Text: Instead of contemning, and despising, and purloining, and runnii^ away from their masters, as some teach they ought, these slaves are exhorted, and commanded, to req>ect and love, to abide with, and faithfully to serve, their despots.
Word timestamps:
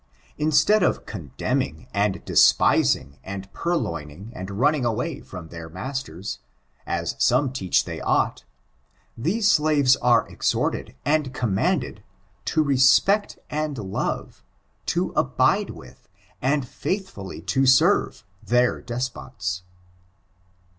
Instead 0.39 0.81
of 0.81 1.05
contemning, 1.05 1.87
and 1.93 2.25
despising, 2.25 3.19
and 3.23 3.53
purloining, 3.53 4.31
and 4.33 4.47
runnii^ 4.49 4.83
away 4.83 5.19
from 5.21 5.49
their 5.49 5.69
masters, 5.69 6.39
as 6.87 7.15
some 7.19 7.53
teach 7.53 7.85
they 7.85 8.01
ought, 8.01 8.43
these 9.15 9.51
slaves 9.51 9.95
are 9.97 10.27
exhorted, 10.27 10.95
and 11.05 11.35
commanded, 11.35 12.01
to 12.45 12.65
req>ect 12.65 13.37
and 13.51 13.77
love, 13.77 14.43
to 14.87 15.11
abide 15.15 15.69
with, 15.69 16.09
and 16.41 16.67
faithfully 16.67 17.39
to 17.39 17.67
serve, 17.67 18.25
their 18.41 18.81
despots. 18.81 19.61